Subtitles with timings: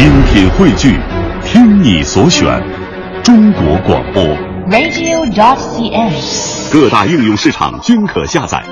[0.00, 0.96] 精品汇聚，
[1.44, 2.58] 听你所选，
[3.22, 4.22] 中国广播。
[4.70, 6.72] radio.cn。
[6.72, 8.62] 各大应用市场均可下载。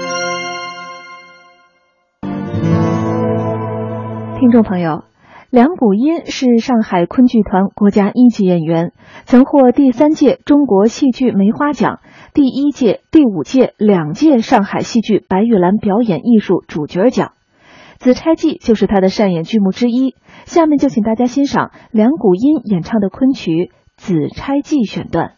[4.40, 5.04] 听众朋友，
[5.50, 8.94] 梁谷音是上海昆剧团国家一级演员，
[9.26, 11.98] 曾获第三届中国戏剧梅花奖、
[12.32, 17.28] 第一届、第五届两届上海戏剧白玉兰表演艺术主角奖。
[17.98, 20.14] 《紫钗记》就是他的擅演剧目之一。
[20.44, 23.50] 下面就请大家欣赏梁谷音演唱的昆曲
[23.96, 25.37] 《紫钗记》选段。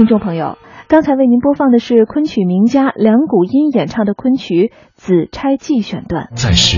[0.00, 0.56] 听众朋友，
[0.88, 4.54] 刚才为您播放的是昆曲名家梁谷音演唱的昆曲
[4.94, 6.30] 《紫钗记》选段。
[6.34, 6.68] 在时